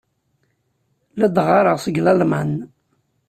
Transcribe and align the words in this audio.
La 1.19 1.27
d-ɣɣareɣ 1.35 1.77
seg 1.81 1.95
Lalman. 2.01 2.51